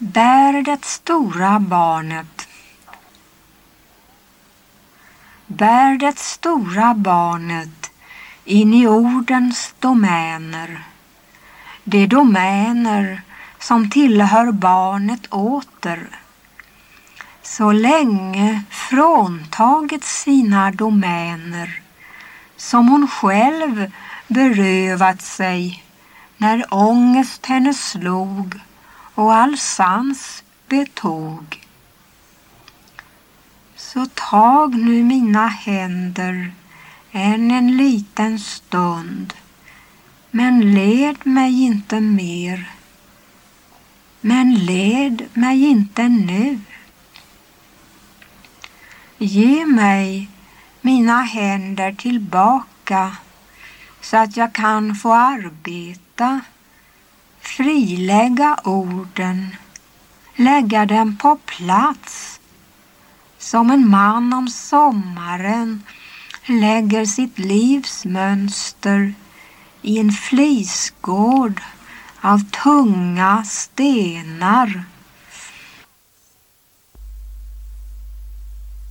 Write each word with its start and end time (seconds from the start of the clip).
Bär 0.00 0.62
det 0.62 0.84
stora 0.84 1.60
barnet. 1.60 2.48
Bär 5.46 5.98
det 5.98 6.18
stora 6.18 6.94
barnet 6.94 7.90
in 8.44 8.74
i 8.74 8.86
ordens 8.86 9.74
domäner. 9.78 10.82
De 11.84 12.06
domäner 12.06 13.22
som 13.58 13.90
tillhör 13.90 14.52
barnet 14.52 15.26
åter. 15.26 16.08
Så 17.42 17.72
länge 17.72 18.62
fråntaget 18.70 20.04
sina 20.04 20.70
domäner 20.70 21.82
som 22.56 22.88
hon 22.88 23.08
själv 23.08 23.92
berövat 24.28 25.22
sig 25.22 25.84
när 26.36 26.74
ångest 26.74 27.46
henne 27.46 27.74
slog 27.74 28.60
och 29.18 29.34
all 29.34 29.58
sans 29.58 30.44
betog. 30.68 31.66
Så 33.76 34.06
tag 34.14 34.74
nu 34.74 35.02
mina 35.02 35.46
händer 35.48 36.52
än 37.12 37.50
en 37.50 37.76
liten 37.76 38.38
stund 38.38 39.34
men 40.30 40.74
led 40.74 41.26
mig 41.26 41.62
inte 41.62 42.00
mer. 42.00 42.70
Men 44.20 44.54
led 44.54 45.22
mig 45.32 45.64
inte 45.64 46.08
nu. 46.08 46.60
Ge 49.18 49.66
mig 49.66 50.28
mina 50.80 51.22
händer 51.22 51.92
tillbaka 51.92 53.16
så 54.00 54.16
att 54.16 54.36
jag 54.36 54.52
kan 54.52 54.94
få 54.94 55.12
arbeta, 55.12 56.40
frilägga 57.56 58.56
orden, 58.64 59.56
lägga 60.36 60.86
dem 60.86 61.16
på 61.16 61.38
plats. 61.46 62.40
Som 63.38 63.70
en 63.70 63.90
man 63.90 64.32
om 64.32 64.48
sommaren 64.48 65.82
lägger 66.46 67.04
sitt 67.04 67.38
livs 67.38 68.04
mönster 68.04 69.14
i 69.82 69.98
en 69.98 70.12
flisgård 70.12 71.60
av 72.20 72.38
tunga 72.50 73.44
stenar. 73.44 74.84